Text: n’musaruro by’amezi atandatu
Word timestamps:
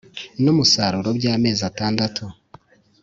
n’musaruro 0.43 1.09
by’amezi 1.17 1.61
atandatu 1.69 2.23